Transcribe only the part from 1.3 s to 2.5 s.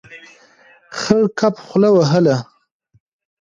کب خوله وهله.